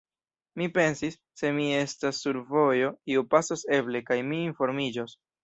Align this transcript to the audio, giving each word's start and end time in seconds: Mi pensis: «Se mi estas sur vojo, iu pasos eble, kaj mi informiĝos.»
Mi 0.59 0.67
pensis: 0.77 1.17
«Se 1.41 1.51
mi 1.57 1.67
estas 1.81 2.21
sur 2.25 2.39
vojo, 2.55 2.91
iu 3.17 3.25
pasos 3.35 3.67
eble, 3.79 4.03
kaj 4.09 4.19
mi 4.33 4.43
informiĝos.» 4.49 5.17